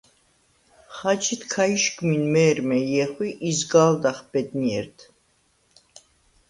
ხაჯიდ 0.95 1.41
ქა 1.51 1.63
იშგმინ 1.75 2.23
მე̄რმე 2.33 2.77
ჲეხვ 2.91 3.17
ი 3.27 3.29
იზგა̄ლდახ 3.49 4.17
ბედნიერდ. 4.31 4.97